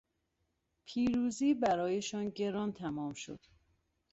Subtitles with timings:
[0.85, 3.39] پیروزی برایشان گران تمام شد